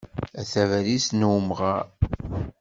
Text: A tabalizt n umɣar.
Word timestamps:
A 0.39 0.41
tabalizt 0.51 1.11
n 1.13 1.27
umɣar. 1.37 1.87